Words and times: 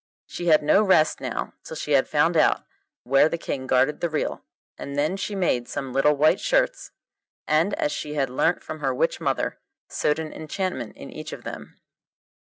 She 0.25 0.47
had 0.47 0.63
no 0.63 0.81
rest 0.81 1.21
now 1.21 1.53
till 1.63 1.75
she 1.75 1.91
had 1.91 2.07
found 2.07 2.35
out 2.35 2.65
where 3.03 3.29
the 3.29 3.37
King 3.37 3.67
guarded 3.67 4.01
the 4.01 4.09
reel, 4.09 4.43
and 4.75 4.97
then 4.97 5.15
she 5.15 5.35
made 5.35 5.67
some 5.67 5.93
little 5.93 6.15
white 6.15 6.39
shirts, 6.39 6.89
and, 7.45 7.75
as 7.75 7.91
she 7.91 8.15
had 8.15 8.27
learnt 8.27 8.63
from 8.63 8.79
her 8.79 8.95
witch 8.95 9.21
mother, 9.21 9.59
sewed 9.89 10.17
an 10.17 10.33
enchantment 10.33 10.97
in 10.97 11.11
each 11.11 11.33
of 11.33 11.43
them. 11.43 11.77